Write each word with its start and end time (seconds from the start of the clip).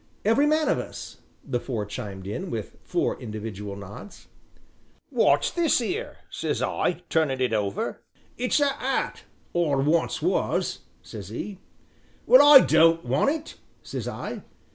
"Every 0.25 0.47
man 0.47 0.67
of 0.67 0.79
us," 0.79 1.17
the 1.43 1.59
four 1.59 1.85
chimed 1.85 2.25
in 2.25 2.49
with 2.49 2.75
four 2.81 3.21
individual 3.21 3.75
nods. 3.75 4.29
"'Wot's 5.11 5.51
this 5.51 5.79
'ere?' 5.79 6.17
says 6.31 6.59
I, 6.59 7.03
turnin' 7.07 7.39
it 7.39 7.53
over. 7.53 8.01
'It's 8.35 8.59
a 8.59 8.73
'at, 8.81 9.25
or 9.53 9.77
once 9.81 10.19
was,' 10.19 10.79
says 11.03 11.31
'e. 11.31 11.59
'Well, 12.25 12.41
I 12.41 12.61
don't 12.61 13.05
want 13.05 13.29
it,' 13.29 13.55
says 13.83 14.07
I. 14.07 14.41